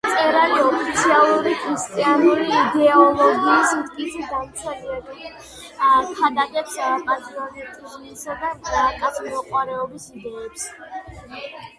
მწერალი 0.07 0.55
ოფიციალური 0.67 1.51
ქრისტიანული 1.63 2.47
იდეოლოგიის 2.59 3.75
მტკიცედ 3.81 4.25
დამცველია, 4.31 5.91
ქადაგებს 6.21 6.81
პატრიოტიზმისა 7.11 8.39
და 8.49 8.85
კაცთმოყვარეობის 9.03 10.11
იდეებს. 10.17 10.67